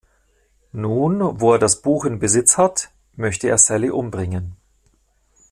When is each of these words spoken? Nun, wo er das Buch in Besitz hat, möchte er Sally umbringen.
Nun, 0.71 1.19
wo 1.39 1.53
er 1.53 1.59
das 1.59 1.83
Buch 1.83 2.05
in 2.05 2.17
Besitz 2.17 2.57
hat, 2.57 2.89
möchte 3.15 3.47
er 3.47 3.59
Sally 3.59 3.91
umbringen. 3.91 4.55